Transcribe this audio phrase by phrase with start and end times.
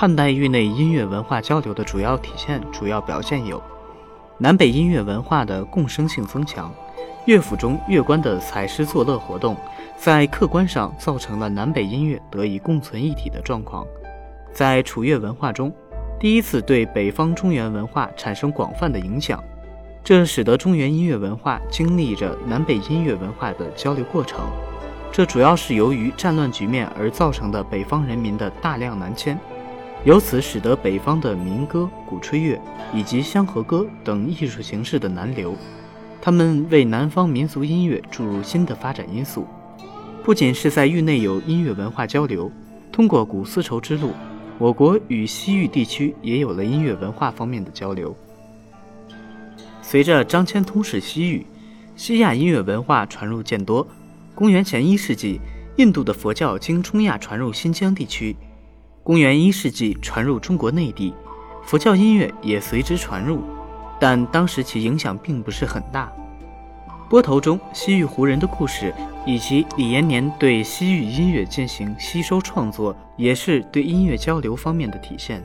[0.00, 3.62] 汉代域内音乐文化交流的主要体现、主要表现有：
[4.38, 6.72] 南北音乐文化的共生性增强，
[7.26, 9.54] 乐府中乐官的采诗作乐活动，
[9.98, 13.86] 在客观上造成了南北音乐得以共存一体的状况。
[14.54, 15.70] 在楚乐文化中，
[16.18, 19.44] 第一次对北方中原文化产生广泛的影响，
[20.02, 24.40] 这使得中原音乐文化经历着南北音乐文化的交流过程。
[25.12, 29.38] 这主要是由于战乱局面而造成的北方人民的大量南迁，
[30.04, 32.58] 由此使得北方的民歌、鼓吹乐
[32.94, 35.54] 以及香河歌等艺术形式的南流，
[36.22, 39.46] 他们为南方民族音乐注入新的发展因素。
[40.24, 42.50] 不仅是在域内有音乐文化交流，
[42.90, 44.12] 通过古丝绸之路，
[44.58, 48.16] 我国与西域地区也有了音乐文化方面的交流。
[49.82, 51.44] 随着张骞通使西域，
[51.94, 53.86] 西亚音乐文化传入渐多。
[54.34, 55.38] 公元前一世纪，
[55.76, 58.34] 印度的佛教经中亚传入新疆地区；
[59.02, 61.14] 公元一世纪传入中国内地，
[61.64, 63.42] 佛教音乐也随之传入，
[63.98, 66.12] 但当时其影响并不是很大。
[67.08, 68.94] 波头中西域胡人的故事，
[69.26, 75.42] 以及李延年对西域音乐进行吸收创作，也是对音乐交流方面的体现。